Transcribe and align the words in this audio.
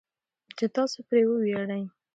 چې 0.57 0.65
تاسو 0.75 0.97
پرې 1.07 1.21
وویاړئ. 1.27 1.83